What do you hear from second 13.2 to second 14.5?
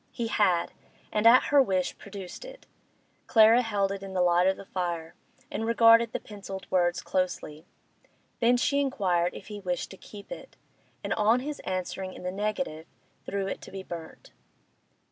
threw it to be burnt.